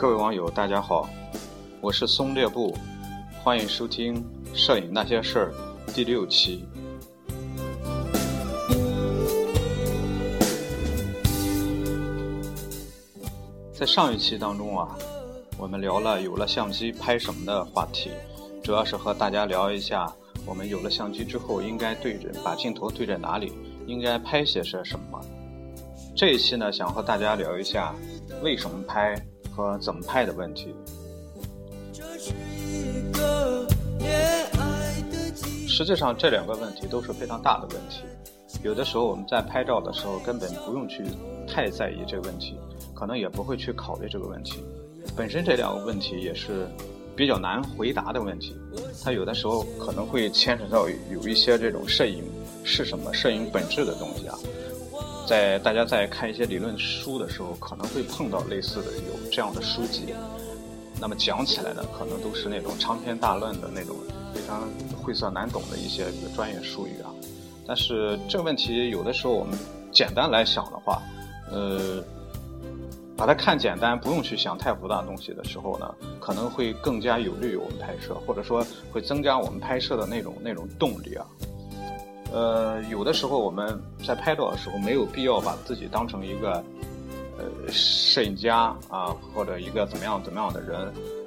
[0.00, 1.06] 各位网友，大家好，
[1.82, 2.74] 我是松列布，
[3.42, 4.14] 欢迎收听
[4.54, 5.52] 《摄影那些事儿》
[5.92, 6.64] 第六期。
[13.74, 14.96] 在上一期当中啊，
[15.58, 18.10] 我们聊了有了相机拍什么的话题，
[18.64, 20.10] 主要是和大家聊一下，
[20.46, 23.52] 我们有了相机之后应该对准把镜头对在哪里，
[23.86, 25.20] 应该拍些些什么。
[26.16, 27.94] 这一期呢，想和大家聊一下
[28.42, 29.14] 为什么拍
[29.60, 30.74] 和怎么拍的问题。
[35.68, 38.02] 实际上，这两个问题都是非常大的问题。
[38.62, 41.04] 有的时候我们在拍照的时候根本不用去
[41.46, 42.58] 太在意这个问题，
[42.94, 44.62] 可能也不会去考虑这个问题。
[45.16, 46.66] 本身这两个问题也是
[47.16, 48.54] 比较难回答的问题，
[49.02, 52.24] 它有的时候可能会牵扯到有一些这种摄影
[52.64, 54.38] 是什么、摄影本质的东西啊。
[55.26, 60.14] 在大家在看一些理论书的时候，可能会碰到类似的有这样的书籍。
[61.00, 63.96] 那么讲起来呢，可能都是那种长篇大论的那种
[64.34, 64.68] 非常
[65.00, 67.10] 晦涩难懂的一些专业术语啊。
[67.66, 69.56] 但是这个问题有的时候我们
[69.92, 71.00] 简单来想的话，
[71.50, 72.02] 呃，
[73.16, 81.24] 把它看简单，不用去想太复杂的东西的时候呢，可能会更加有利于我们拍摄，或者说会增加我们拍摄的那种那种动力啊。
[82.32, 86.62] 呃，有的时候我们在拍照的时候没有必要把自己当成一个
[87.38, 90.80] 呃摄影家啊，或者一个怎么样怎么样的人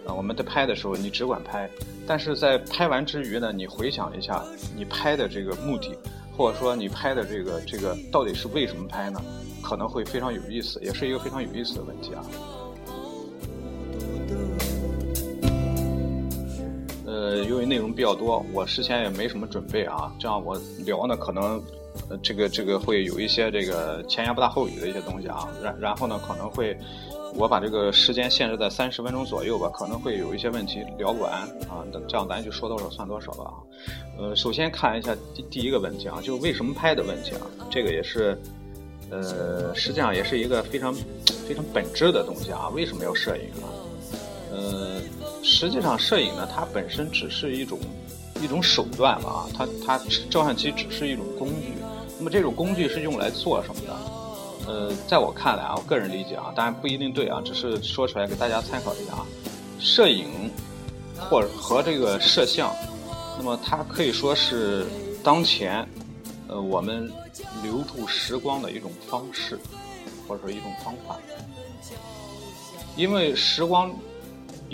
[0.08, 0.14] 啊。
[0.14, 1.70] 我们在拍的时候，你只管拍，
[2.08, 4.44] 但是在拍完之余呢，你回想一下
[4.76, 5.96] 你拍的这个目的，
[6.38, 9.22] 或者说你拍的这个这个到底是为什么拍呢？
[9.62, 12.24] 可能会非常有意思，也是一个非常有意思的问题啊。
[17.24, 21.64] 呃，由于内容比较多，我事先也没什么准备啊，这样我聊呢，可能
[22.10, 26.78] 呃这个这个会有一些这个前言不搭后语的一些东西啊，然然后呢，可能会
[27.34, 31.32] 我把这个时间限制在三十分钟左右吧，可能会有一些问题聊不完
[31.70, 33.56] 啊，这样咱就说多少算多少吧啊。
[34.20, 38.38] 呃，首先看一下第第一个问题啊，就为什么拍的问题啊，这个也是
[39.10, 40.94] 呃，实际上也是一个非常
[41.48, 43.72] 非常本质的东西啊，为什么要摄影啊？
[44.52, 44.93] 呃。
[45.44, 47.78] 实际上，摄影呢，它本身只是一种
[48.42, 50.00] 一种手段嘛，它它
[50.30, 51.74] 照相机只是一种工具。
[52.18, 53.94] 那么这种工具是用来做什么的？
[54.66, 59.26] 呃，在我看来啊，我个人理解啊，当然不一定对啊，只是说出来给大家参考一下啊。
[59.80, 60.50] 摄影
[61.20, 62.74] 或者和这个摄像，
[63.38, 64.88] 那么它可以说是
[65.22, 65.86] 当前
[66.48, 67.12] 呃我们
[67.62, 69.60] 留住时光的一种方式，
[70.26, 71.18] 或者说一种方法，
[72.96, 73.94] 因为时光。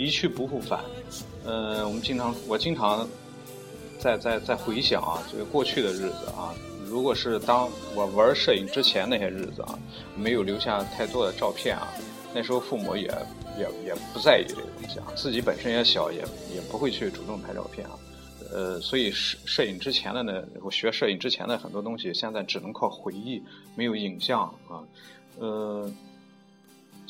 [0.00, 0.80] 一去不复返，
[1.44, 3.06] 呃，我们经常，我经常
[3.98, 6.54] 在在在回想啊，这个过去的日子啊，
[6.86, 9.78] 如果是当我玩摄影之前那些日子啊，
[10.16, 11.92] 没有留下太多的照片啊，
[12.32, 13.12] 那时候父母也
[13.58, 16.20] 也也不在意这个东西啊，自己本身也小，也
[16.54, 17.92] 也不会去主动拍照片啊，
[18.50, 23.42] 呃，所以摄摄影之前的呢，我学摄影之前的很多东西，现在只能靠回忆，
[23.74, 24.80] 没有影像啊，
[25.38, 25.92] 呃。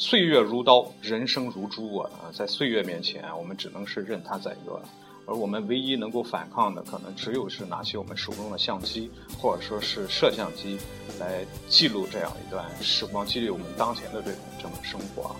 [0.01, 2.11] 岁月如刀，人生如珠啊！
[2.33, 4.81] 在岁月面前，我们只能是任它宰割，
[5.27, 10.79] 而我们唯一能够反抗的，可能只有是拿起我们手中的相机，或者说是摄像机，
[11.19, 15.37] 来记录这样一段时光，记录我们当前的这种这种生活。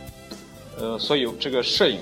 [0.77, 1.99] 呃，所以这个摄影，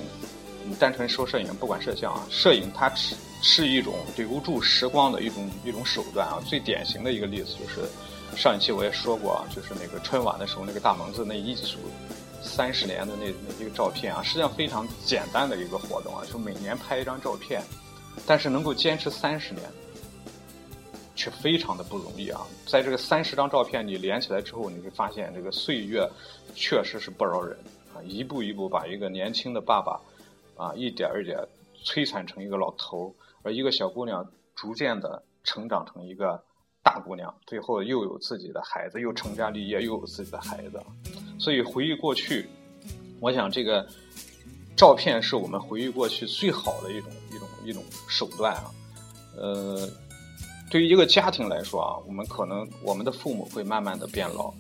[0.68, 6.42] 你单纯说摄影，不管摄像啊，摄影它是是一种留住时光的一种一种手段啊。
[6.44, 7.88] 最典型的一个例子就是，
[8.36, 11.78] 上一期我也说过啊，就是那个春晚的时候，那个大蒙子那一组。
[12.42, 17.62] 三十年的那那一个照片啊，实际上非常简单的一个活动啊，就每年拍一张照片，
[18.26, 19.68] 但是能够坚持三十年，
[21.14, 22.46] 却非常的不容易啊。
[22.66, 26.08] 在这个三十张照片你连起来之后，你会发现这个岁月
[26.54, 27.56] 确实是不饶人
[27.94, 30.00] 啊，一步一步把一个年轻的爸爸
[30.56, 31.38] 啊，一点一点
[31.84, 36.42] 摧残成一个老头，而一个小姑娘逐渐的成长成一个。
[36.80, 40.80] 大姑娘最后又有自己的孩子，又成家立业，又有自己的孩子，
[41.38, 42.46] 所以回忆过去，
[43.20, 43.86] 我想这个
[44.76, 48.70] 照片是我们回忆过去最好的一种一种一种手段啊。
[49.36, 49.88] 呃，
[50.70, 54.52] 对于一个家庭来说啊，我们可能我们的父母会慢慢的变老，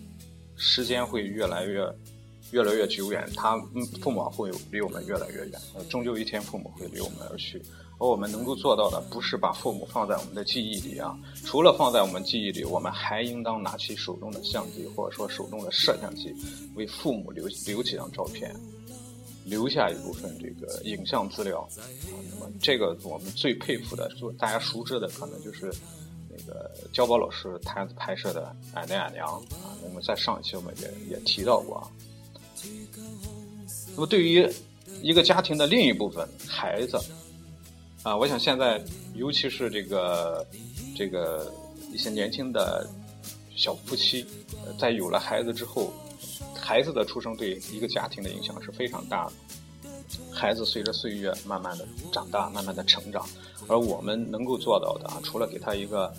[0.56, 1.84] 时间会越来越
[2.52, 3.58] 越来越久远，他
[4.00, 5.60] 父母会离我们越来越远，
[5.90, 7.60] 终究一天父母会离我们而去。
[8.00, 16.32] 而我们能够做到的，不是把父母放在我们的记忆里啊，除了放在我们记忆里，我们还应当拿起手中的相机，或者说手中的摄像机，
[16.76, 18.54] 为父母留留几张照片，
[19.44, 21.60] 留下一部分这个影像资料。
[21.76, 21.82] 啊，
[22.30, 25.68] 那么这个我们最佩服的，就大家熟知的，可能就是
[26.30, 29.74] 那个焦宝老师他拍摄的《俺娘俺娘》啊。
[29.82, 31.90] 那么在上一期我们也也提到过啊。
[33.96, 34.48] 那么对于
[35.02, 36.96] 一个家庭的另一部分孩子
[38.08, 38.82] 啊，我想现在
[39.14, 40.46] 尤其是这个
[40.96, 41.52] 这个
[41.92, 42.88] 一些年轻的
[43.54, 44.24] 小夫妻，
[44.78, 45.92] 在有了孩子之后，
[46.56, 49.32] 孩子的出生对一个家庭的影响是非常大的。
[50.32, 53.28] 孩子随着岁月慢慢的长大，慢慢的成长，
[53.66, 56.10] 而我们能够做到的啊，除了给他一个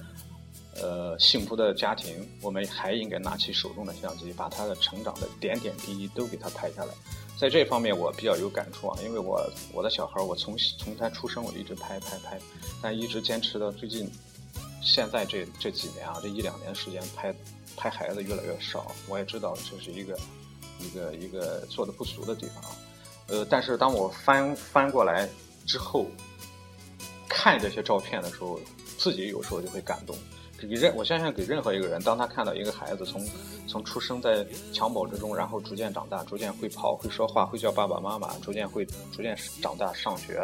[0.81, 6.93] 呃幸福的家庭，我们还应该拿起手中的相机，把他的成长的点点滴滴都给他拍下来。
[7.37, 12.39] 在这方面我比较有感触啊，因为我我的小孩，我从从他出生我一直拍拍拍，
[12.81, 14.11] 但一直坚持到最近，
[14.81, 17.33] 现在这这几年啊，这一两年时间拍
[17.77, 20.19] 拍孩子越来越少，我也知道这是一个
[20.79, 22.75] 一个一个做的不足的地方啊。
[23.27, 25.29] 呃，但是当我翻翻过来
[25.65, 26.07] 之后，
[27.29, 28.59] 看这些照片的时候，
[28.97, 30.13] 自己有时候就会感动。
[30.67, 33.25] 给任我相信给任何一个人，当他看到一个孩子从
[33.67, 40.39] 从出生在襁褓之中，然后逐渐长大，逐渐会跑、会说话、会叫爸爸妈妈，逐渐会逐渐长大上学，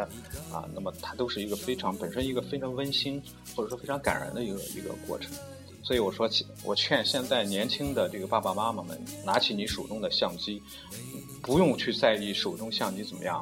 [0.52, 3.22] 啊，那么他都是一个非常本身一个非常温馨
[3.56, 5.32] 或者说非常感人的一个一个过程。
[5.86, 6.28] 所以我说，
[6.64, 10.60] 我劝现在年轻的这个爸爸妈妈们，拿起你手中的相机。
[11.44, 13.40] 不用去在意手中相机怎么样，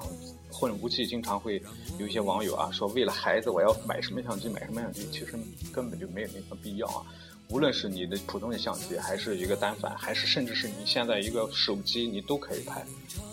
[0.52, 1.64] 或者无忌经常会
[1.98, 5.40] 有一些网友啊说，为了孩子我要买什么相机买什么相机，其实
[5.72, 7.02] 根本就没有那个必要啊。
[7.48, 12.82] 无论是你的普通的相机，还是一个单反，还是甚至是你现在一个手机，你都可以拍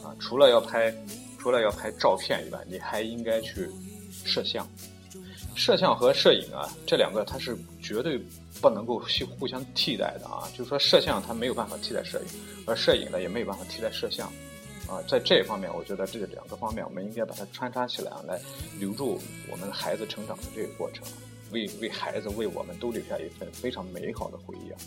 [0.05, 0.15] 啊。
[0.21, 0.95] 除了要拍，
[1.37, 3.69] 除了要拍照片以外，你还应该去
[4.25, 4.65] 摄像。
[5.55, 8.21] 摄像和摄影啊，这两个它是绝对
[8.61, 9.07] 不能够互
[9.39, 10.49] 互相替代的啊。
[10.57, 14.31] 就是说，摄像它没有办法替代摄影，而摄影呢也没有办法替代摄像。
[14.89, 18.41] 啊，在这一方面，我觉得这两个方面，我们应该把它穿插起来啊，来
[18.79, 21.07] 留住我们孩子成长的这个过程，
[21.53, 24.79] 为为孩子为我们都留下一份非常美好的回忆啊。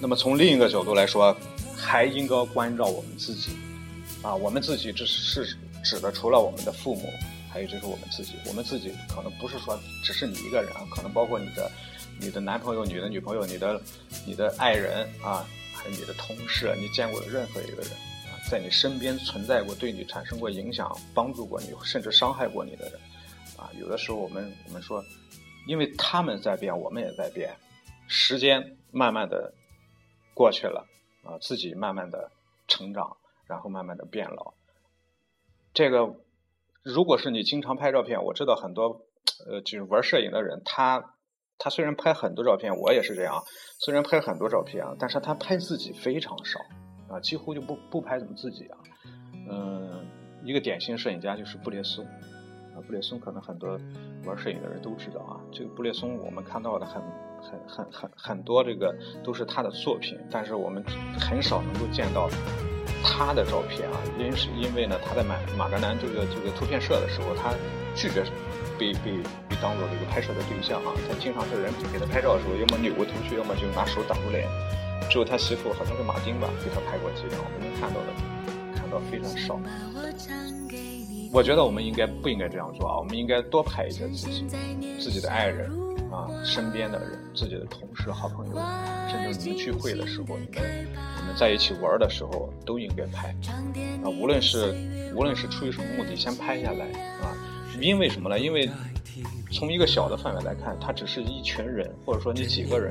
[0.00, 1.36] 那么从另一个角度来说，
[1.78, 3.52] 还应该关照我们自己
[4.22, 7.08] 啊，我们自己这是指的除了我们的父母。
[7.50, 11.68] 还有就是我们自己，我们自己可能不是说只是你一个人啊，可能包括你的、
[12.20, 13.80] 你的男朋友、你的女朋友、你的、
[14.26, 17.90] 你的爱人啊，还有你的同事，你见过的任何一个人
[18.26, 23.00] 啊，在你身边存在过、对你产生过影响、帮助过你，甚至伤害过你的人
[23.56, 25.02] 啊，有的时候我们我们说，
[25.66, 27.50] 因为他们在变，我们也在变，
[28.08, 29.50] 时间慢慢的
[30.34, 30.86] 过去了
[31.28, 32.30] 啊，自己慢慢的
[32.66, 33.16] 成长，
[33.46, 34.54] 然后慢慢的变老，
[35.74, 36.16] 这个。
[36.84, 39.02] 如果是你经常拍照片，我知道很多，
[39.46, 41.12] 呃，就是玩摄影的人，他
[41.58, 43.42] 他虽然拍很多照片，我也是这样，
[43.78, 46.60] 虽然拍很多照片啊，但是他拍自己非常少，
[47.10, 48.78] 啊，几乎就不不拍怎么自己啊，
[49.50, 50.06] 嗯，
[50.44, 53.78] 一个典型摄影家就是布列松，啊，布列松可能很多
[54.24, 57.02] 玩摄影的人都知道啊，这个布列松我们看到的很
[57.40, 60.82] 很很很很多这个都是他的作品，但是我们
[61.18, 62.28] 很少能够见到。
[63.00, 67.54] 他的照片啊，因是因为呢，他在马马格南这个这个图片社的时候，他
[67.94, 68.24] 拒绝
[68.76, 69.12] 被被
[69.48, 70.90] 被当做这个拍摄的对象啊。
[71.06, 74.48] 他经常是人给他拍照的时候，要么扭过头去，要么就拿手挡住脸。
[75.08, 78.10] 只有他媳妇好像是马丁吧，给他拍过几张，我们能看到的
[78.74, 79.60] 看到非常少。
[81.32, 82.98] 我觉得我们应该不应该这样做啊？
[82.98, 84.44] 我们应该多拍一些自己
[84.98, 85.70] 自己的爱人
[86.18, 88.54] 啊，身边的人，自己的同事、好朋友，
[89.08, 91.36] 甚至你们聚会的时候，你们你们。
[91.36, 93.28] 在一起玩的时候都应该拍
[94.02, 94.74] 啊，无论是
[95.14, 96.86] 无论是出于什么目的，先拍下来
[97.20, 97.30] 啊。
[97.80, 98.36] 因为什么呢？
[98.36, 98.68] 因为
[99.52, 102.90] 从一个小的范围来看，它只是一群人，或者说你几个人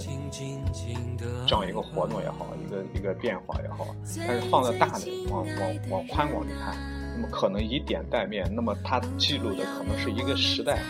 [1.46, 3.94] 这样一个活动也好，一个一个变化也好。
[4.26, 6.78] 但是放在大的往往往宽广里看，
[7.16, 10.82] 那么可能以点带面，那么它记录的可能是一个时代，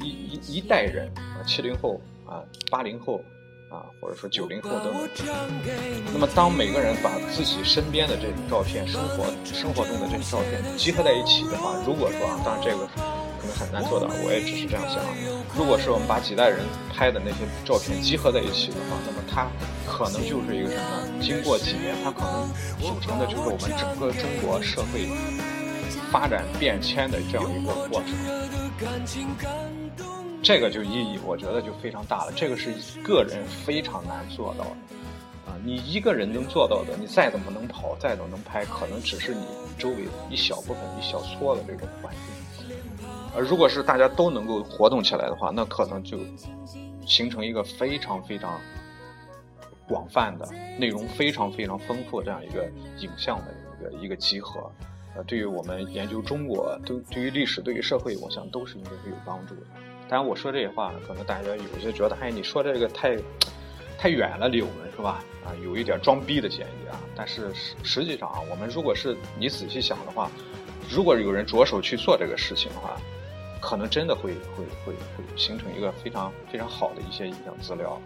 [0.00, 3.20] 一一一代人啊，七零后啊，八零后。
[3.70, 5.08] 啊，或者说九零后等等。
[6.12, 13.02] 那么，当每个人把自己身边的这种照片、生活生活中的这些照片集合在一起的话，如果说啊，当然这个可
[13.48, 15.02] 能很难做到，我也只是这样想。
[15.58, 16.60] 如果是我们把几代人
[16.92, 19.50] 拍的那些照片集合在一起的话，那么它
[19.90, 21.18] 可能就是一个什么？
[21.20, 22.46] 经过几年，它可能
[22.78, 25.10] 组成的就是我们整个中国社会
[26.12, 29.73] 发展变迁的这样一个过程。
[30.44, 32.32] 这个就意义，我觉得就非常大了。
[32.36, 32.70] 这个是
[33.02, 39.46] 个人非常难做到的，啊，你一个人能做到的，你再怎么能跑，再怎么能拍，可能只是你
[39.78, 42.76] 周围一小部分、一小撮的这种环境。
[43.34, 46.18] 而如果是大家都能够活动起来的话，那可能就
[47.06, 48.60] 形成一个非常非常
[49.88, 50.46] 广泛的、
[50.78, 54.70] 内容非常非常丰富这样一个影像的一个一个集合。
[55.16, 59.62] 呃，对于我们研究中国，都对于历史、对于社会，我想都是应该会有帮助的。
[60.14, 63.18] 当然我说这些话，可能大家有些觉得，哎，你说这个太
[63.98, 65.24] 太远了，离我们是吧？
[65.44, 67.00] 啊，有一点装逼的嫌疑啊。
[67.16, 70.30] 但是实实际上啊，我们如果是你仔细想的话，
[70.88, 72.96] 如果有人着手去做这个事情的话，
[73.60, 78.00] 可能真的会会会会形成一个非常非常好的一些影像资料。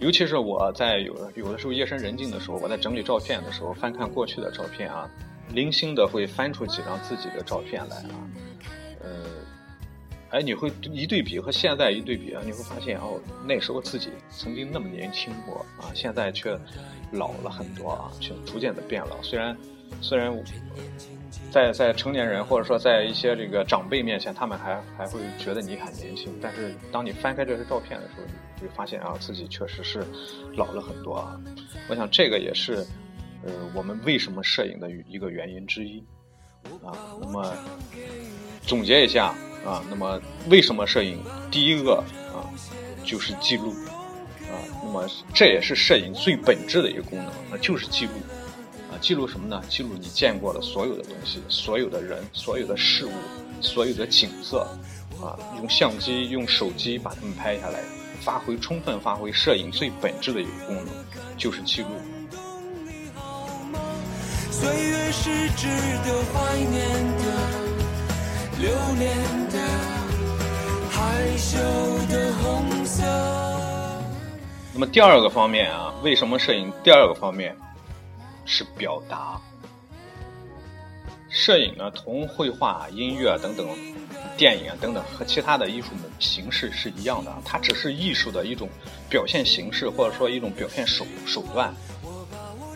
[0.00, 5.08] 尤其是我在有有的时候夜深人静的时候，我在整理照片的时候，翻看过去的照片啊，
[5.52, 8.18] 零星的会翻出几张自己的照片来啊，
[10.30, 16.58] 哎，你会一对比和现在一对比啊，你会发现哦，那时候自己曾经那么年轻过啊，现在却
[17.12, 19.22] 老了很多啊，却逐渐的变老。
[19.22, 19.56] 虽然
[20.02, 20.32] 虽然
[21.50, 28.22] 在在成年人或者说在一些这个长辈面前，他们还还会觉得你很年轻，但是当你翻开这些照片的时候，
[28.60, 30.04] 你会发现啊，自己确实是
[30.56, 31.40] 老了很多啊。
[31.88, 32.86] 我想这个也是，
[33.44, 36.04] 呃，我们为什么摄影的一个原因之一
[36.84, 36.92] 啊。
[37.18, 37.50] 那么
[38.60, 39.34] 总结一下
[39.64, 41.18] 啊，那么为什么摄影？
[41.50, 42.44] 第一个啊，
[43.04, 43.72] 就是记录
[44.42, 44.56] 啊。
[44.82, 48.12] 那么这也是摄影最本质的一个功能，那就是记录
[48.90, 48.96] 啊。
[49.00, 49.62] 记录什么呢？
[49.68, 53.12] 记录你见过的所有的东西，所有的人，所有的事物，
[53.60, 54.60] 所有的景色
[55.20, 55.38] 啊。
[55.56, 57.80] 用相机、用手机把它们拍下来。
[58.20, 60.86] 发挥充分发挥摄影最本质的一个功能，
[61.38, 61.88] 就是记录。
[68.60, 69.16] 留恋
[69.50, 69.58] 的
[70.90, 71.56] 害羞
[72.08, 73.02] 的红色
[74.74, 76.72] 那么第二个方面啊，为什么摄影？
[76.82, 77.56] 第二个方面
[78.44, 79.40] 是表达。
[81.28, 83.66] 摄影呢，同绘画、音乐等等。
[84.36, 85.88] 电影啊等等和其他的艺术
[86.20, 88.68] 形式是一样的，它只是艺术的一种
[89.08, 91.74] 表现形式，或者说一种表现手手段。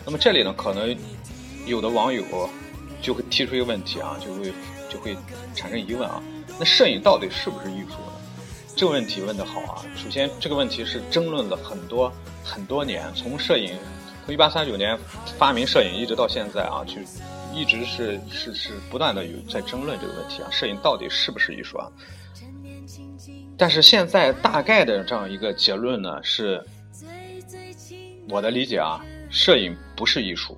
[0.05, 0.95] 那么这里呢，可能
[1.65, 2.23] 有的网友
[3.01, 4.53] 就会提出一个问题啊，就会
[4.93, 5.17] 就会
[5.55, 6.21] 产生疑问啊，
[6.59, 8.13] 那摄影到底是不是艺术呢？
[8.75, 9.81] 这个问题问得好啊！
[9.95, 12.11] 首先，这个问题是争论了很多
[12.43, 13.75] 很多年，从摄影
[14.25, 14.97] 从一八三九年
[15.37, 16.93] 发明摄影一直到现在啊，就。
[17.55, 21.87] 一直是是是不断的有在争论这个问题啊，摄影到底是不是艺术啊？
[23.55, 26.59] 但是现在大概的这样一个结论呢，是
[28.27, 30.57] 我的理解啊，摄影不是艺术，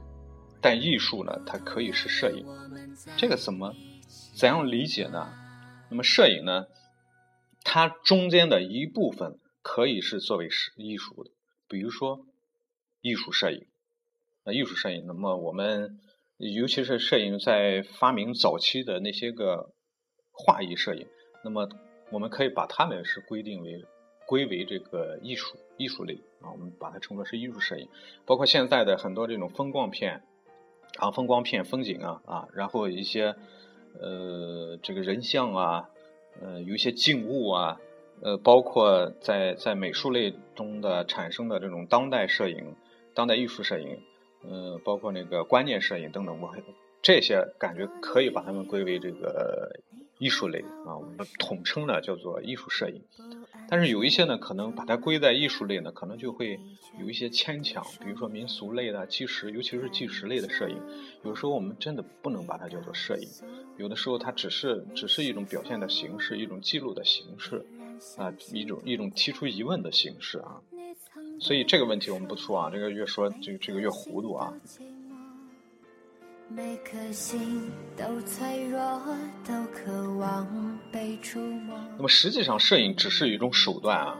[0.61, 2.45] 但艺术呢，它可以是摄影。
[3.17, 3.75] 这个怎么
[4.35, 5.33] 怎样理解呢？
[5.89, 6.67] 那么摄影呢，
[7.63, 11.31] 它中间的一部分可以是作为是艺术的，
[11.69, 12.25] 比如说
[13.01, 13.65] 艺术摄影。
[14.43, 15.99] 那艺术摄影，那么我们。
[16.37, 19.71] 尤其是摄影在发明早期的那些个
[20.33, 21.07] 画意摄影，
[21.45, 21.69] 那么
[22.11, 23.85] 我们可以把它们是规定为
[24.27, 27.87] 归为这个艺术艺术类啊，我们把它称作是艺术摄影。
[28.25, 30.23] 包括现在的很多这种风光片
[30.97, 33.37] 啊，风光片、风景啊啊，然后一些
[33.99, 35.89] 呃这个人像啊，
[36.41, 37.79] 呃有一些静物啊，
[38.21, 42.75] 呃包括在在美术类中的产生的这种当代摄影、
[43.13, 43.99] 当代艺术摄影。
[44.47, 46.53] 呃，包括那个观念摄影等等，我
[47.01, 49.79] 这些感觉可以把它们归为这个
[50.19, 53.01] 艺术类啊，我们统称呢叫做艺术摄影。
[53.67, 56.59] 但是有一些呢，可能把它归在艺术类呢，可能就会
[56.99, 60.79] 有一些牵强，比如说民俗类的纪实，尤其是纪实类的摄影，
[61.23, 63.27] 有时候我们真的不能把它叫做摄影，
[63.77, 67.65] 有的时候它只是只是一种表现的形式，一种记录的形式
[68.17, 70.61] 啊，一种一种提出疑问的形式啊。
[71.39, 74.53] 所以这个问题我们不说啊，这个越说这个这个越糊涂啊。
[76.47, 78.79] 每颗心都脆弱，
[79.47, 84.15] 都渴望被触摸那么实际上，摄影只是一种手段啊。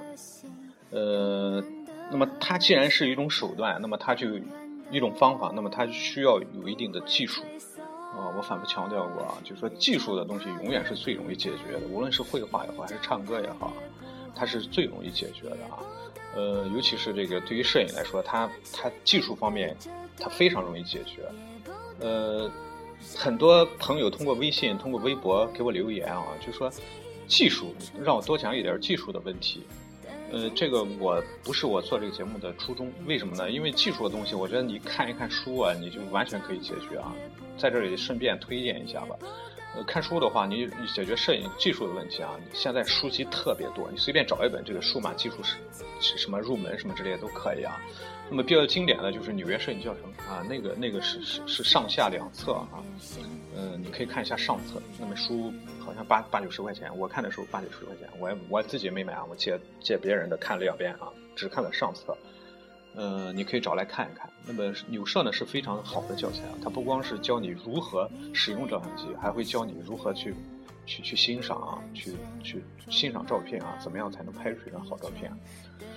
[0.90, 1.64] 呃，
[2.10, 4.28] 那么它既然是一种手段，那么它就
[4.90, 7.44] 一种方法，那么它需要有一定的技术
[8.16, 8.34] 啊。
[8.36, 13.72] 我反复强调过啊，就是说技术的东西永远是最容易解决的，无论是绘画也好，还是唱歌也好，
[14.34, 15.78] 它是最容易解决的啊。
[16.36, 19.78] 呃，尤其是这个对于摄影来说，它它技术方面，
[20.20, 21.22] 它非常容易解决。
[22.00, 22.50] 呃，
[23.16, 26.72] 很多朋友通过微信、通过微博给我留言啊，就说
[27.28, 27.74] 技术
[28.04, 29.64] 让我多讲一点技术的问题。
[30.32, 33.50] 呃，这个我不是我做这个节目的初衷，为什么呢？
[33.50, 37.14] 因为技术的东西，我觉得你看一看书啊，你就完全可以解决啊。
[37.58, 39.16] 在这里顺便推荐一下吧。
[39.76, 45.58] 呃，看书的话，你解决摄影技术的问题啊，现在书籍特别多，你随便找一本这个数码技术是
[46.00, 47.80] 是什么入门什么之类的都可以啊。
[48.30, 52.84] 那么比较经典的就是《纽约摄影教程》啊，那个那个是是是上下两册啊，
[53.56, 62.18] 嗯，你可以看一下上册，那本书好像八八九十块钱，我看的时候八九十块钱，我我自己没买啊，我借借别人的看了两遍啊，只看了上册。
[62.96, 64.30] 呃，你可以找来看一看。
[64.48, 70.34] 那么纽摄呢是非常好的教材啊，它不光是教你如何使用照相机，还会教你如何去
[70.86, 72.14] 去去欣赏啊，去
[72.44, 75.32] 去欣赏照片啊，怎么样才能拍出一张好照片？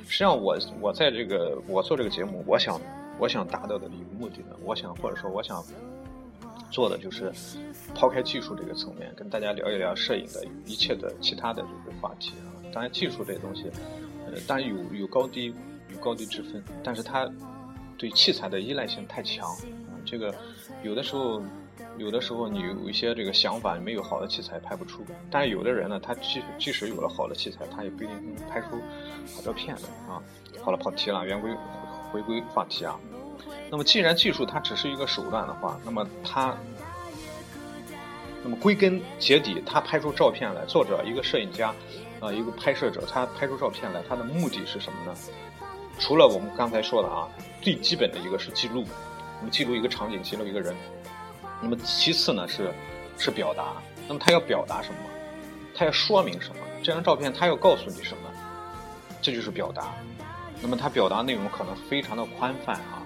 [0.07, 2.81] 实际上，我我在这个我做这个节目，我想
[3.19, 5.63] 我想达到的一个目的呢，我想或者说我想
[6.71, 7.33] 做的就是
[7.95, 12.49] 抛开技术这个层面，跟大家聊一聊摄影的一切的其他的这个话题啊。
[12.73, 13.71] 当然，技术这东西，
[14.27, 15.55] 呃，当然有有高低
[15.93, 17.31] 有高低之分，但是它
[17.99, 19.93] 对器材的依赖性太强啊。
[20.07, 20.35] 这个
[20.83, 21.43] 有的时候。
[21.99, 25.05] 有的时候你有一些这个想法，没有好的器材拍不出。
[25.31, 28.81] 但是有的人呢，他即即使有了好的器材，他也不一定能拍出
[29.35, 30.23] 好照片的啊。
[30.63, 31.51] 好了，跑题了，圆归
[32.11, 32.99] 回归话题啊。
[33.71, 36.57] 那么既然技术它只是一个手段的话，那么它，
[38.43, 41.75] 那么归根结底，他拍出照片来，作者一个摄影家
[42.21, 45.15] 啊，一个拍摄者，他拍出照片来，他的目的是什么呢？
[45.99, 47.29] 除了我们刚才说的啊，
[47.61, 48.85] 最基本的一个是记录，
[49.39, 50.75] 我们记录一个场景，记录一个人。
[51.61, 52.73] 那么其次呢是，
[53.19, 53.75] 是表达。
[54.07, 54.99] 那么他要表达什么？
[55.75, 56.63] 他要说明什么？
[56.83, 58.31] 这张照片他要告诉你什么？
[59.21, 59.95] 这就是表达。
[60.61, 63.03] 那么他表达内容可能非常的宽泛啊。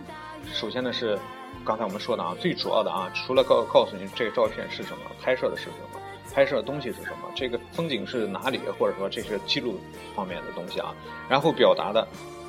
[0.52, 1.18] 首先呢是，
[1.64, 6.00] 刚才我们说的啊，最主要的啊，除了告告诉你这个照片是什么，拍摄的是什么，
[6.34, 9.80] 拍摄的东西是什么，这个风景是哪里，或者说这些记录
[10.14, 10.94] 方面的东西啊。
[11.28, 12.06] 然后表达的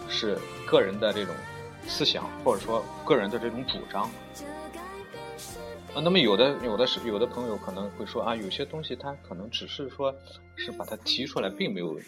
[0.10, 1.34] 是个人的这种
[1.88, 4.10] 思想，或者说个人的这种主张。
[5.94, 10.12] 啊，那么有的有的是有的朋友可能会说啊，有些东西他可能只是说，
[10.56, 12.00] 是把它提出来，并没有，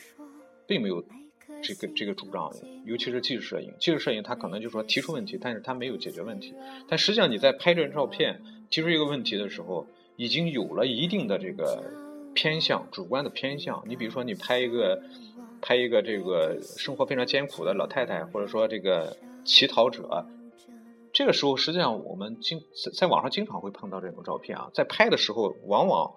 [0.66, 1.04] 并没有
[1.62, 2.52] 这个这个主张，
[2.84, 6.56] 尤其是技术摄影，技术摄影它可能就说提出问题，但是它没有解决问题。
[6.88, 11.84] 但实际上你在拍这照片提出一个问题的时候，已经有了一定的这个
[12.34, 13.84] 偏向，主观的偏向。
[13.88, 15.00] 你比如说你拍一个
[15.62, 20.26] 拍一个这个生活非常艰苦的老太太，或者说这个乞讨者。
[21.16, 26.16] 这个时候，实际上我们经在在网上经常会碰到这种照片啊，在拍的时候，往往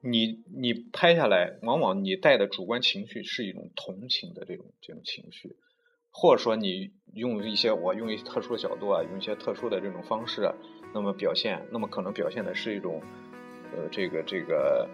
[0.00, 5.56] 你你拍下来，往往你带的主观情绪是一种同情的这种这种情绪，
[6.10, 10.50] 或者说你用一些我用一些特殊的角度啊，用一些特殊的这种方式，
[10.94, 13.02] 那么表现，那么可能表现的是一种
[13.76, 14.88] 呃这个这个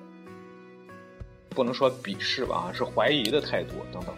[1.50, 4.12] 不能说鄙视吧，是怀疑的态度等等。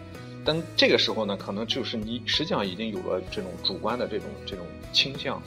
[0.46, 5.42] 但这个时候呢，可能就是你实际上已经有了这种主观的这种这种倾向，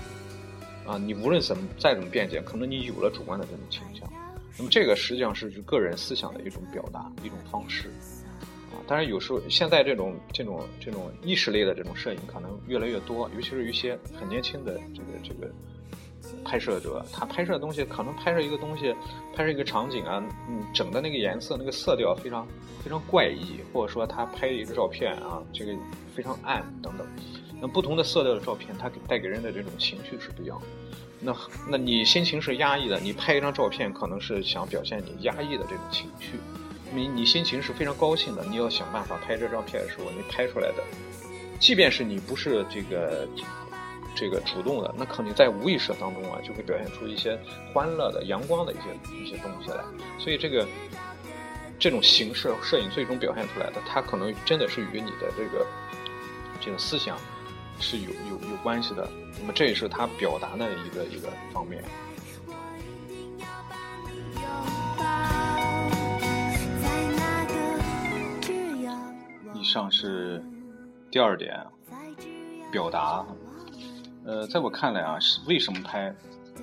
[0.86, 4.12] 啊，你无论怎么再怎么辩解，可能你有了主观的这种倾向，
[4.58, 7.88] 那么这个实际上是个人思想的一种表达一种方式，
[8.72, 15.50] 啊，当然有时候现在这种这种这种意识类的这种摄影可能越来越多，尤其是一些很年轻的这个这个。
[16.44, 18.96] 拍摄者他拍摄的东西可能拍摄一个东西，
[19.36, 22.48] 拍摄一个场景啊，嗯，整的那个颜色、那个色调非常
[22.84, 25.74] 非常怪异，或者说他拍一个照片啊，这个
[26.16, 27.08] 非常暗等等。
[27.62, 30.66] 那不同的色调的照片，它给带给人的这种情绪是不一样的。
[31.20, 31.36] 那
[31.68, 36.40] 那你心情是压抑的，你拍一张照片可能是想表现你压抑的这种情绪。
[36.94, 40.84] 你你心情是非常高兴的，你要想办法拍这照片的时候，你拍出来的，
[41.60, 43.28] 即便是你不是这个。
[44.16, 47.40] 这个主动的，那肯定在无意识当中啊，就会表现出一些
[47.74, 48.84] 欢乐的、阳光的一些
[49.24, 49.84] 一些东西来。
[50.18, 50.68] 所以这个
[51.80, 55.66] 这种形式摄影最终表现出来的，它可能真的是与你的这个
[56.60, 57.18] 这个思想
[57.80, 59.10] 是有有有关系的。
[59.40, 61.82] 那么这也是他表达的一个一个方面。
[69.54, 70.44] 以上是
[71.10, 71.66] 第二点，
[72.72, 73.26] 表达。
[74.30, 76.14] 呃，在我看来啊，是为什么拍？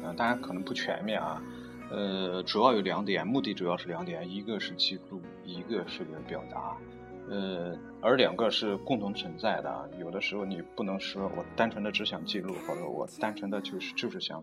[0.01, 1.43] 呃，当然可能不全面啊。
[1.91, 6.77] 呃，主要有两点，目的主要是两点，一个是记录，一个是表达。
[7.29, 9.91] 呃，而两个是共同存在的。
[9.99, 14.41] 有的时候你不能说我单纯的只想记录，或者我单纯的就是就是想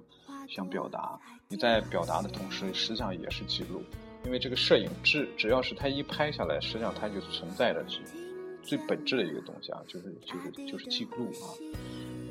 [0.50, 1.18] 想表达。
[1.48, 3.82] 你在表达的同时，实际上也是记录，
[4.26, 8.02] 因为这个摄影只只要是它一拍下来，实际上它就存在着最
[8.62, 11.48] 最本质的一个东西啊，就是就是就是记录啊。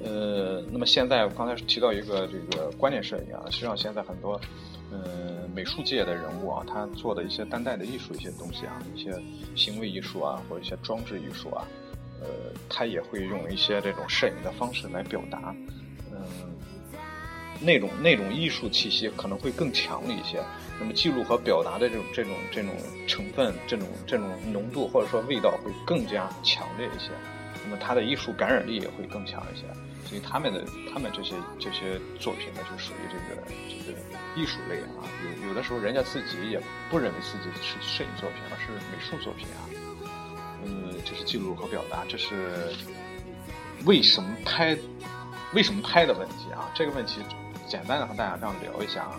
[0.04, 4.40] 呃，那么现在我刚才提到一个这个观念摄影啊，实际上现在很多，
[4.90, 9.12] 呃，美术界的人物啊，他做的一些当代的艺术一些东西啊，一些
[9.54, 11.66] 行为艺术啊，或者一些装置艺术啊，
[12.20, 12.26] 呃，
[12.68, 15.54] 他也会用一些这种摄影的方式来表达，
[16.10, 16.18] 嗯，
[17.60, 20.42] 那种那种艺术气息可能会更强一些，
[20.80, 22.72] 那么记录和表达的这种这种这种
[23.06, 27.10] 成分，这种这种浓度或者说味道会更加强烈一些，
[27.64, 29.64] 那么他的艺术感染力也会更强一些。
[30.04, 33.98] 所以他们的他们这些这些作品呢，就属于这个这个
[34.36, 35.08] 艺术类啊。
[35.40, 39.60] 有有的时候人家自己也不认为自己是摄影作品，而是美术作品啊。
[40.64, 42.72] 嗯，这是记录和表达，这是
[43.86, 44.76] 为什么拍
[45.54, 46.70] 为什么拍的问题啊。
[46.74, 47.22] 这个问题
[47.66, 49.18] 简单的和大家这样聊一下啊。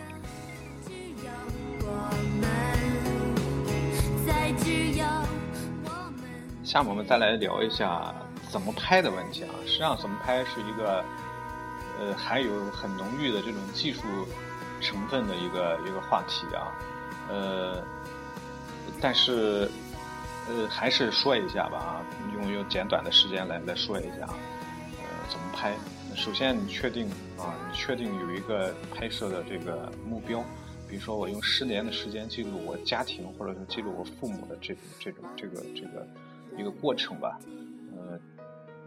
[6.63, 8.13] 下面我们再来聊一下
[8.53, 9.49] 怎么拍的问题啊。
[9.65, 11.03] 实际上，怎么拍是一个
[11.99, 14.01] 呃，还有很浓郁的这种技术
[14.79, 16.71] 成分的一个一个话题啊。
[17.29, 17.83] 呃，
[19.01, 19.67] 但是
[20.47, 25.73] 呃，还是说一下吧啊，用用简短的时间来来说一下，呃，怎么拍。
[26.15, 27.07] 首先，你确定
[27.39, 30.43] 啊，你确定有一个拍摄的这个目标，
[30.87, 36.07] 比如说我用十年的时间记录我家庭，或者是记录我父母的这种这种这个这个
[36.55, 37.39] 一个过程吧，
[37.95, 38.19] 呃，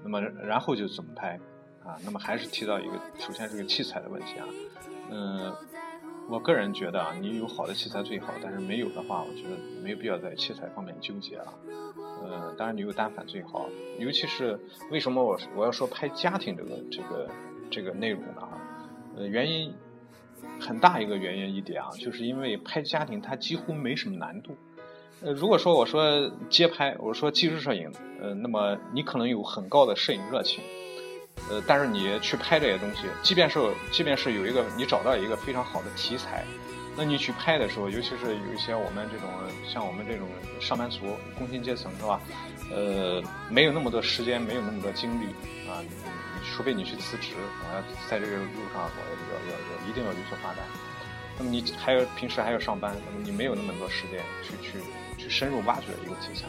[0.06, 1.38] 那么然后就怎么拍
[1.84, 1.96] 啊？
[2.04, 4.46] 那么还是提到一个，首先是个器材的问题啊，
[5.10, 5.52] 嗯，
[6.28, 11.52] 我个人觉得啊，你有好的器材最好，但是没有的话，我觉得没有必要在器材方面纠结啊。
[12.22, 14.58] 呃，当然你有单反最好，尤其是
[14.90, 17.30] 为什么我我要说拍家庭这个这个
[17.68, 18.48] 这个内容呢？
[19.16, 19.74] 呃，原因
[20.60, 24.56] 很大一个原因一点啊，就是因为拍家庭它几乎没什么难度。
[25.34, 27.90] 如果说我说街拍，我说纪实摄影，
[28.22, 30.62] 呃，那么你可能有很高的摄影热情，
[31.50, 33.58] 呃，但是你去拍这些东西，即便是
[33.90, 36.44] 即便是有一个你找到一个非常好的题材。
[36.96, 39.28] 那你去拍的时候，尤其是有一些我们这种
[39.68, 40.28] 像我们这种
[40.60, 41.00] 上班族、
[41.36, 42.20] 工薪阶层，是吧？
[42.72, 45.26] 呃，没有那么多时间，没有那么多精力
[45.68, 45.82] 啊，
[46.48, 47.34] 除非你去辞职，
[47.64, 50.64] 啊，在这个路上我要要要一定要有所发展。
[51.38, 54.78] 那么你还有平时还要上班，那么你没有那么多时间去去
[55.18, 56.48] 去深入挖掘一个题材。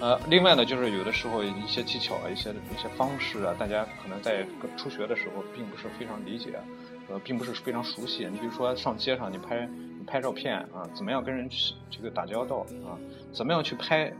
[0.00, 4.44] 呃，另外呢，就是有的时候一些技巧啊，一些一些方式啊，大家可能在
[4.76, 6.58] 初学的时候并不是非常理解。
[7.06, 8.26] 呃，并不是非常熟悉。
[8.32, 11.46] 你比如说上街上，你拍你拍照片啊，怎么样跟人
[11.90, 12.96] 这个打交道啊？
[13.30, 14.10] 怎么样去拍？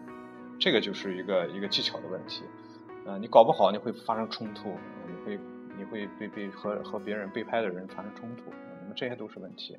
[0.61, 2.42] 这个就是一个一个技巧的问题。
[3.07, 4.76] 呃，你搞不好你会发生冲突，
[5.09, 5.38] 你会
[5.78, 8.52] 你会被被和和别人被拍的人发生冲突，
[8.84, 9.76] 那么这些都是问题。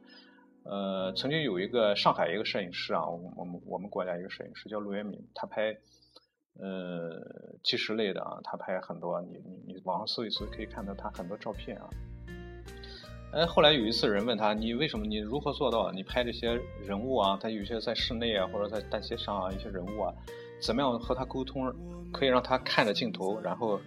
[0.63, 5.77] 呃，曾经有一个上海一个摄影师啊，我我们我们国家一个摄影师叫陆元敏，他拍
[6.59, 7.21] 呃
[7.63, 11.87] 纪实类的啊，他拍很多，你你你网上搜一搜可以看到他很多照片啊。
[13.31, 15.91] 哎，后来有一次人问他，你为什么你如何做到？
[15.91, 20.11] 你拍这些人物啊，他有些在室内啊，或者在大街上啊，一些人物啊，
[20.59, 21.71] 怎么样和他沟通，
[22.11, 23.79] 可以让他看着镜头，然后，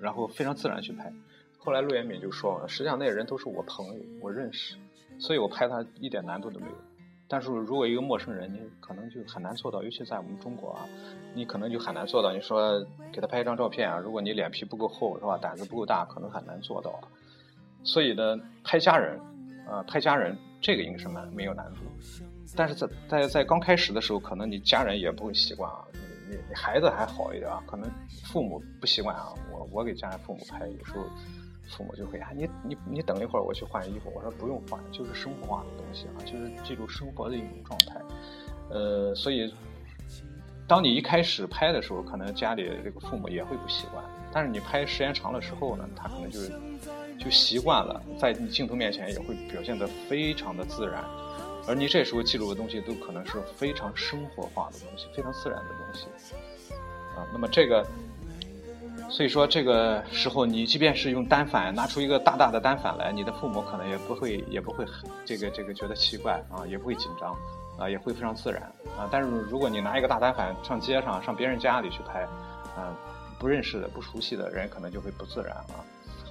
[0.00, 1.10] 然后非常自然去拍。
[1.66, 4.76] 后来陆延敏就说，实际上那些人都是我朋友，我认识，
[5.18, 6.72] 所以我拍他一点难度都没有。
[7.26, 10.86] 但是如果一个陌生人，你可能就很难做到，尤其在我们中国啊，
[11.34, 12.32] 你可能就很难做到。
[12.32, 12.80] 你说
[13.12, 15.36] 给他拍一张照片啊，如果你脸皮不够厚，是吧？
[15.38, 17.00] 胆子不够大，可能很难做到。
[17.82, 19.18] 所以呢，拍家人，
[19.68, 21.80] 啊，拍家人这个应该是蛮没有难度，
[22.54, 25.84] 但是在在在刚开始的时候，可能你家人也不会习惯啊，
[26.30, 27.90] 你你孩子还好一点啊，可能
[28.22, 29.34] 父母不习惯啊。
[29.50, 31.04] 我我给家人父母拍，有时候
[31.68, 34.12] 父母就会啊，你你你等一会儿，我去换衣服。
[34.14, 38.00] 我说不用换，就是生活化的东西啊，就是记录生活的一种状态。
[38.70, 39.52] 呃，所以
[40.66, 46.40] 当你一开始拍的时候，可能家里这个父母也会不习惯，但是你拍时间长了之后呢，他可能就。
[47.18, 51.02] 就习惯了，在你镜头面前也会表现得非常的自然，
[51.66, 56.06] 而你这时候记录的东西都可能是非常生活化的东西，非常自然的东西，
[57.16, 57.84] 啊，那么这个，
[59.08, 64.84] 所以说这个时候你即便是用单反拿出一个大大的单反来，你的父母可能也不会也不会
[65.24, 67.34] 这个这个觉得奇怪啊，也不会紧张
[67.78, 68.62] 啊，也会非常自然
[68.98, 69.08] 啊。
[69.10, 72.22] 但是如果你拿一个大单反上街上上别人家里去拍，
[72.76, 72.94] 啊，
[73.38, 75.80] 不认识的不熟悉的人可能就会不自然啊。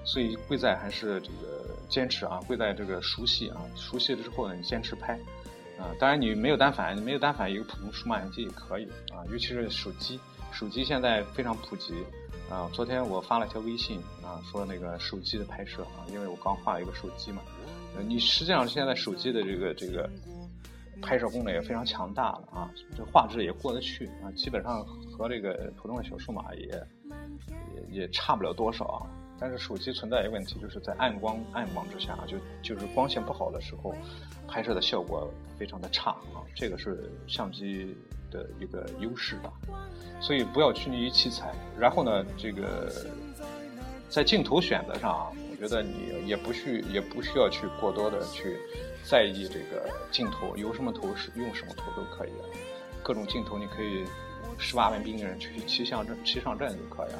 [0.04, 5.14] 所以贵在还是这个坚持啊，贵在这个熟悉啊，熟悉了之后呢，你坚持拍，
[5.80, 10.20] 啊，当然你没有单反，你没有单反，一个普通数码相机也可以啊，尤其是手机，
[10.52, 11.96] 手机现在非常普及
[12.50, 12.70] 啊。
[12.74, 17.42] 昨天我发了条微信啊，说那个手机的拍摄啊，因为我刚换了一个手机嘛，
[18.08, 20.10] 你实际上现在手机的这个这个
[21.02, 26.68] 拍摄功能也非常强大了啊，这画质也过得去啊，基本上和这个普通的小数码也
[27.92, 29.08] 也也差不了多少啊。
[29.38, 33.94] 但是手机存在一个问题，就是在暗光暗光之下，就就是光线不好的时候，
[34.48, 36.40] 拍摄的效果非常的差啊。
[36.56, 37.94] 这个是相机
[38.32, 39.52] 的一个优势吧。
[40.22, 41.54] 所以不要拘泥于器材。
[41.78, 42.92] 然后呢，这个
[44.10, 48.58] 在镜头选择上啊，我觉得你也不需也不需要去过多的去
[49.04, 52.30] 在意这个镜头有什么头是用什么头都可以。
[53.04, 54.04] 各种镜头你可以
[54.58, 57.20] 十八般兵刃去骑上阵骑上阵就可以了。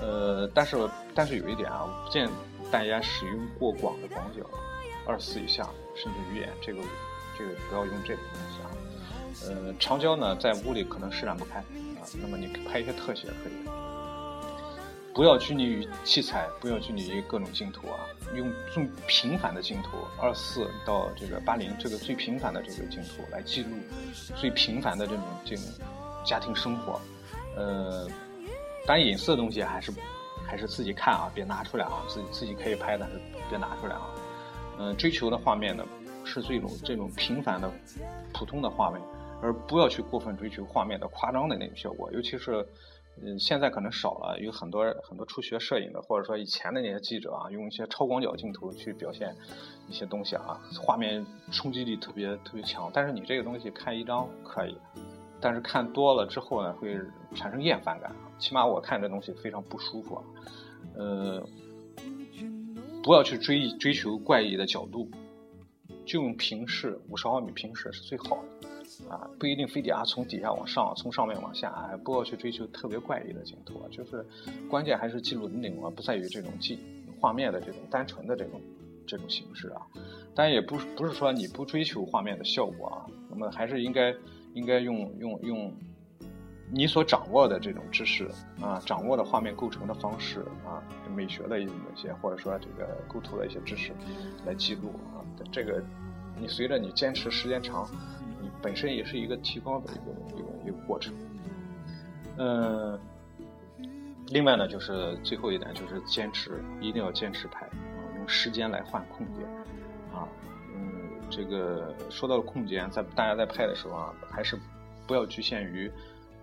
[0.00, 0.76] 呃，但是
[1.14, 2.30] 但是有一点啊，我不建议
[2.70, 4.48] 大家使用过广的广角，
[5.06, 6.80] 二四以下，甚至鱼眼，这个
[7.38, 8.66] 这个不要用这个东西啊。
[9.46, 13.52] 呃，长焦呢，在屋里可能施展不开啊，那么你拍一些特写可以。
[15.14, 18.00] 不要拘泥于器材，不要拘泥于各种镜头啊，
[18.34, 23.70] 用最平凡的镜头，二四到这个八零这个最平凡的这个镜头来记录
[24.36, 25.64] 最平凡的这种这种。
[26.24, 27.00] 家庭生活，
[27.56, 28.06] 呃，
[28.86, 29.90] 当然隐私的东西还是
[30.46, 34.10] 还是自己看啊，别拿出来啊，自己自己可以拍，但是别拿出来啊。
[34.78, 35.82] 嗯，追求的画面呢
[36.28, 37.68] 是这种这种平凡的、
[38.34, 39.00] 普通的画面，
[39.42, 42.64] 而不要去过分追求画面的夸张的那种效果，尤其是。
[43.20, 49.34] 嗯，现在可能少了，有很多很多初学摄影的，或者说以前的那些记者啊，用一些超广角镜头去表现
[49.88, 52.88] 一些东西啊，画面冲击力特别特别强。
[52.94, 54.78] 但是你这个东西看一张可以，
[55.40, 56.96] 但是看多了之后呢，会
[57.34, 58.14] 产生厌烦感。
[58.38, 60.22] 起码我看这东西非常不舒服啊。
[60.94, 61.44] 呃，
[63.02, 65.10] 不要去追追求怪异的角度，
[66.08, 68.68] 就用平视五十毫米平视是最好的。
[69.08, 71.70] 啊，不一定非得啊从底下往上，从上面往下，
[72.02, 73.86] 不要去追求特别怪异的镜头啊。
[73.92, 74.26] 就是
[74.68, 76.80] 关键还是记录的内容啊，不在于这种记
[77.20, 78.60] 画面的这种单纯的这种
[79.06, 79.82] 这种形式啊。
[80.34, 84.12] 当然也不不是说你不追求画面的效果啊，那么还是应该
[84.54, 85.72] 应该用用用
[86.70, 88.28] 你所掌握的这种知识
[88.60, 90.82] 啊，掌握的画面构成的方式啊，
[91.14, 93.92] 美学的一些或者说这个构图的一些知识
[94.44, 95.17] 来记录啊。
[95.50, 95.82] 这个
[96.38, 97.88] 你随着你坚持时间长。
[98.40, 101.12] 你本身也是一个提高的一个一个一个过程，
[102.36, 102.96] 嗯，
[104.28, 107.68] 另外呢，就是最后一点就是坚持，一定要坚持拍，
[108.16, 109.44] 用时间来换空间，
[110.14, 110.28] 啊，
[110.72, 114.56] 嗯，这个说到了空间，在大家在拍的时候啊，还是
[115.04, 115.90] 不要局限于，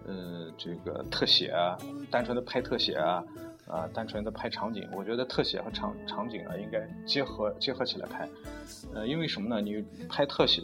[0.05, 1.77] 呃，这个特写啊，
[2.11, 3.23] 单纯的拍特写啊，
[3.67, 8.29] 啊，单纯的拍场景，我觉得特写和场场景啊，应该结合结合起来拍，
[8.93, 9.61] 呃，因为什么呢？
[9.61, 10.61] 你拍特写。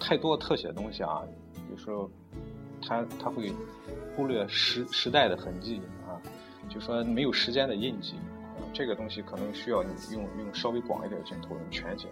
[0.00, 1.24] 太多特写的东西啊，
[1.72, 2.08] 有时候
[2.80, 3.52] 它它会
[4.14, 6.14] 忽略时时代的痕迹啊，
[6.68, 8.14] 就说没有时间的印记，
[8.72, 12.08] 这个东西可能需要你用用稍微广一点的镜头，用全景，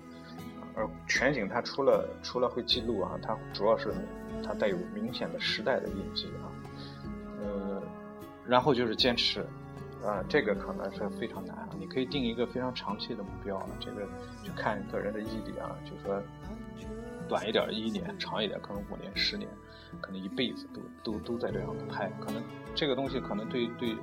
[0.75, 3.94] 而全景它除了除了会记录啊，它主要是
[4.42, 6.51] 它带有明显的时代的印记啊，
[7.40, 7.81] 呃，
[8.44, 9.46] 然后就是坚持
[10.06, 14.02] 啊，这个可能是非常难啊，你可以定一个非常长期的目标啊，这个
[14.44, 16.22] 就看个人的毅力啊，就说。
[17.28, 19.50] 短一点一年，长一点可能五年、十年，
[20.00, 22.08] 可能一辈子都都都在这样的拍。
[22.20, 22.40] 可能
[22.72, 23.96] 这个东西可能对对，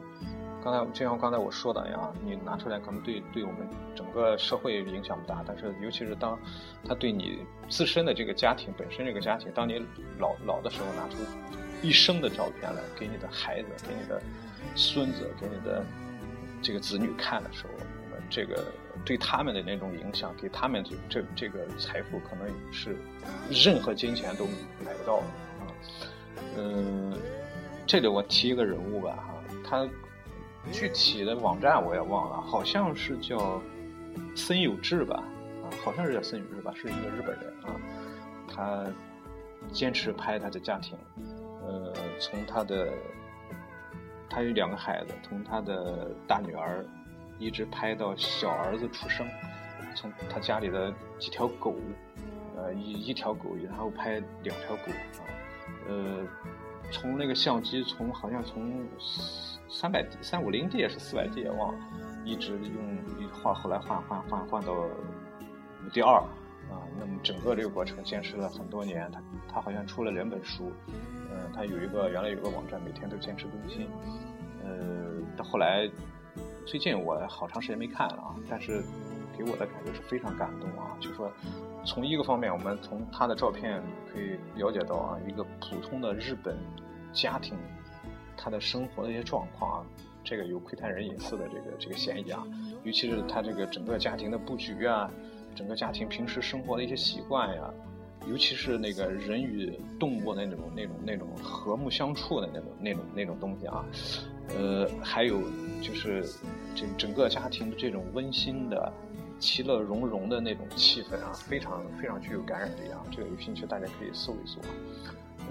[0.61, 6.37] 刚才就像刚才我说的一样，你拿出来可能对对我们整个社会影响不大，但是尤其是当
[6.83, 9.81] 他对你自身的这个家庭本身这个家庭，当你
[10.19, 11.15] 老老的时候拿出
[11.81, 14.21] 一生的照片来给你的孩子、给你的
[14.75, 15.85] 孙子、给你的
[16.61, 18.65] 这个子女看的时候，那么这个。
[19.03, 22.95] 对他们的那种影响，给他们这这这个财富，可能是
[23.49, 24.45] 任何金钱都
[24.85, 25.23] 买不到的
[25.59, 25.61] 啊。
[26.55, 27.17] 嗯，
[27.85, 29.33] 这里我提一个人物吧哈，
[29.67, 29.89] 他
[30.71, 33.59] 具体的网站我也忘了，好像是叫
[34.35, 35.21] 森有志吧
[35.63, 37.75] 啊，好像是叫森有志吧，是一个日本人啊。
[38.47, 38.85] 他
[39.73, 40.95] 坚持拍他的家庭，
[41.65, 42.93] 呃，从他的
[44.33, 46.85] 他有两个孩子，从他的大女儿。
[47.39, 49.27] 一直拍到小儿子出生，
[49.95, 51.75] 从他家里的几条狗，
[52.55, 55.25] 呃，一一条狗，然后拍两条狗啊，
[55.89, 56.25] 呃，
[56.91, 58.85] 从那个相机从好像从
[59.67, 61.79] 三百、三五零 D 也是四百 D 也忘了，
[62.23, 66.23] 一直用一换，后来换换换换到五 D 二
[66.73, 70.71] 啊，那么整个这个过程坚持了很多年，他他好像出了两本书，
[71.31, 73.87] 嗯，他有一个原来有个网站，每天都坚持更新，
[74.63, 75.89] 呃，到后来。
[76.65, 78.81] 最近我好长时间没看了啊，但是
[79.37, 80.95] 给我的感觉是非常感动啊。
[80.97, 81.29] 就说
[81.85, 86.57] 从一个方面，我们从他的照片可以了解到啊，一个普通的日本
[87.11, 87.57] 家庭
[88.37, 89.85] 他的生活的一些状况啊，
[90.23, 92.47] 这个有窥探人隐私的这个这个嫌疑啊。
[92.85, 95.11] 尤其是他这个整个家庭的布局啊，
[95.55, 97.73] 整个家庭平时生活的一些习惯呀，
[98.29, 103.85] 尤其是那个人与动物的那种那种那种和睦相处的那种那种那种东西啊，
[104.57, 105.41] 呃，还有。
[105.83, 106.23] 就是
[106.73, 108.89] 这整个家庭的这种温馨的、
[109.37, 113.03] 其乐融融的那种气氛啊，非常非常具有感染力啊！
[113.11, 114.69] 这个有兴趣大家可以搜一搜啊。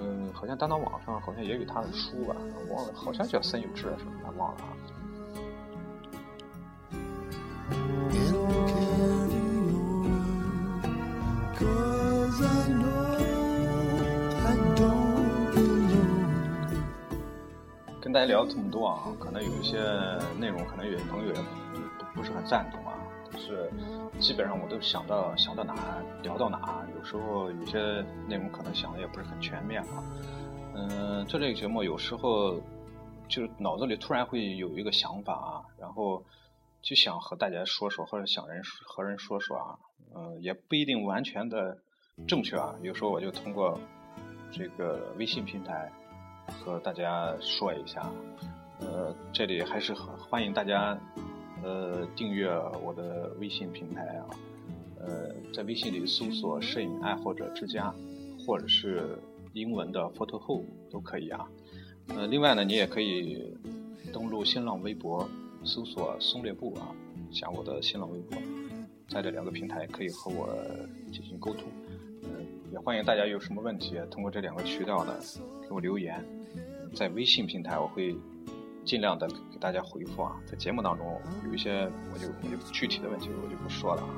[0.01, 2.35] 嗯，好像当当网上好像也有他的书吧，
[2.71, 4.63] 忘了，好像叫三有志什么的，忘了
[8.79, 8.82] 啊。
[18.13, 19.79] 跟大家聊这么多啊，可能有一些
[20.39, 22.93] 内容，可能有些朋友也不不是很赞同啊。
[23.33, 23.71] 但是
[24.21, 25.75] 基本上我都想到想到哪
[26.23, 30.05] 聊到哪，有时候有些内容可能想的也不是很全面啊。
[30.75, 32.61] 嗯，做这个节目有时候
[33.29, 36.23] 就是脑子里突然会有一个想法啊，然后
[36.83, 39.79] 就想和大家说说，或者想人和人说说啊。
[40.15, 41.79] 嗯，也不一定完全的
[42.29, 42.75] 正确啊。
[42.83, 43.81] 有时候我就通过
[44.51, 45.91] 这个微信平台。
[46.61, 48.11] 和大家说一下。
[48.81, 50.99] 呃，这里还是很欢迎大家
[51.63, 52.49] 呃订阅
[52.85, 54.27] 我的微信平台啊。
[55.01, 57.93] 呃，在微信里搜索“摄影爱好者之家”
[58.47, 59.19] 或者是
[59.53, 61.49] 英文的 “photo home” 都可以啊。
[62.09, 63.53] 呃，另外呢，你也可以
[64.13, 65.29] 登录新浪微博
[65.65, 66.95] 搜索“松略布”啊，
[67.31, 68.37] 加我的新浪微博，
[69.09, 70.49] 在这两个平台可以和我
[71.13, 71.65] 进行沟通。
[72.73, 75.15] 也欢迎大家有什么问题，通过这两个渠道呢
[75.69, 76.25] 给我留言。
[76.95, 78.17] 在微信平台，我会
[78.83, 80.41] 尽量的给大家回复啊。
[80.47, 84.09] 在节目当中，有一些我就我就具体的问题我就不说了啊。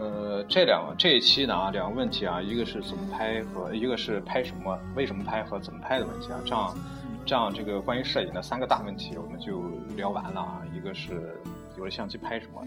[0.00, 6.40] 呃，这两个这一期呢啊，两个问题啊，一个是怎么拍和一个是拍什么、为什么拍和怎么拍的问题啊。
[6.44, 6.76] 这样
[7.24, 9.62] 这样，这个关于摄影的三个大问题我们就
[9.94, 10.60] 聊完了啊。
[10.74, 11.40] 一个是
[11.78, 12.66] 有了相机拍什么。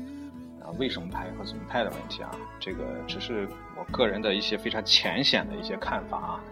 [0.63, 2.31] 啊，为什么拍和怎么拍的问题啊？
[2.59, 3.47] 这个只是
[3.77, 6.43] 我个人的一些非常浅显的一些看法啊，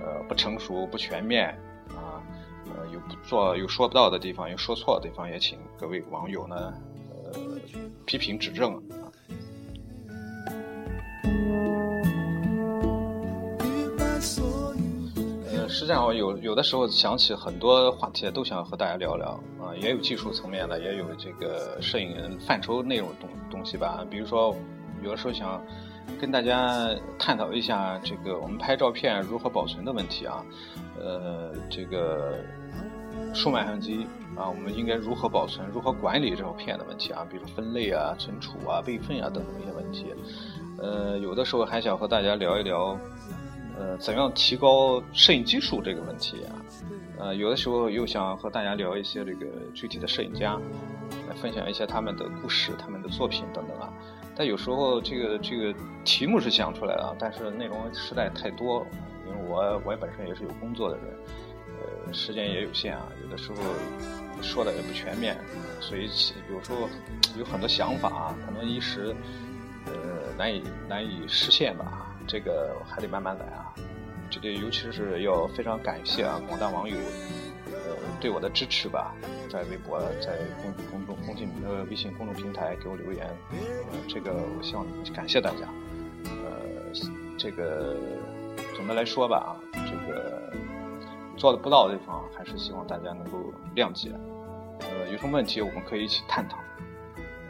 [0.00, 1.48] 呃，不成熟、不全面
[1.88, 2.22] 啊，
[2.74, 6.72] 呃，有不做有说不到的地方，有说错的地方，也请各位网友呢，
[7.24, 7.40] 呃，
[8.06, 8.80] 批评指正。
[15.92, 15.92] 啊。
[15.92, 24.04] 实际上，我有有的时候想起很多话题，都想和大家聊聊啊，也有技术层面的，也有这个摄影范畴内容东东西吧。
[24.10, 24.54] 比如说，
[25.02, 25.60] 有的时候想
[26.20, 30.44] 跟大家探讨一下这个我们拍照片如何保存的问题啊，
[31.00, 32.34] 呃，这个
[33.32, 40.06] 数码相机啊，我们应该如何保存、如何管理照片的问题啊，比如分类啊、存储啊、备份啊等等一些问题。
[40.80, 42.98] 呃，有的时候还想和大家聊一聊。
[43.78, 46.50] 呃，怎样提高摄影技术这个问题啊？
[47.16, 50.58] 呃，有的时候又想和大家聊一些这个具体的摄影家，
[51.28, 53.92] 来分享一些他们的故事、他们的作品等等啊。
[54.36, 58.84] 但有时候这个这个题目是想出来了，但是内容实在太多，
[59.26, 61.06] 因为我我本身也是有工作的人，
[62.06, 63.58] 呃，时间也有限啊，有的时候
[64.42, 65.36] 说的也不全面，
[65.80, 66.08] 所以
[66.52, 66.88] 有时候
[67.38, 69.14] 有很多想法啊，可能一时
[69.86, 69.92] 呃
[70.36, 72.07] 难以难以实现吧。
[72.28, 73.74] 这个还得慢慢来啊！
[74.30, 76.94] 这个尤其是要非常感谢啊广大网友，
[77.64, 79.14] 呃对我的支持吧，
[79.50, 83.26] 在微博、在公公众、公信呃微信公众平台给我留言，
[83.90, 85.66] 呃这个我希望感谢大家。
[86.26, 86.92] 呃，
[87.38, 87.96] 这个
[88.76, 90.52] 总的来说吧啊，这个
[91.38, 94.10] 做的不到的地方，还是希望大家能够谅解。
[94.80, 96.58] 呃，有什么问题我们可以一起探讨。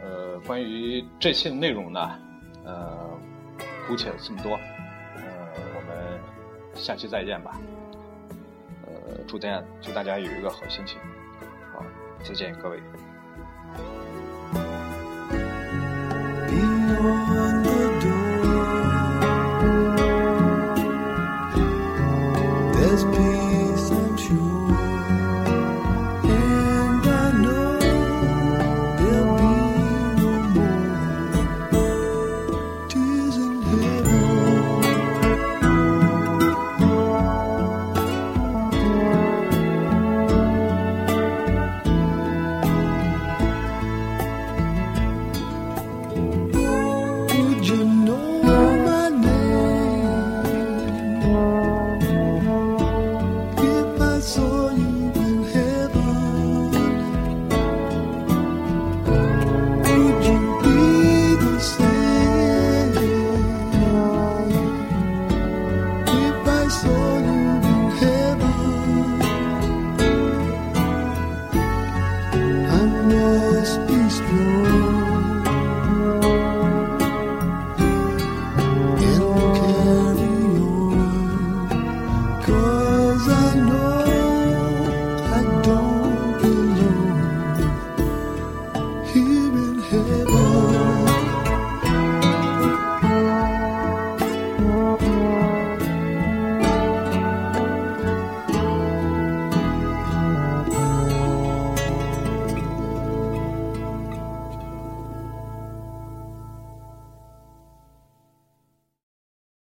[0.00, 2.08] 呃，关于这期的内容呢，
[2.64, 3.18] 呃。
[3.88, 4.52] 姑且这么多，
[5.16, 5.22] 呃，
[5.74, 6.20] 我们
[6.74, 7.58] 下期再见吧。
[8.86, 8.92] 呃，
[9.26, 10.98] 祝大家祝大家有一个好心情，
[11.72, 11.82] 好，
[12.22, 12.78] 再见各位。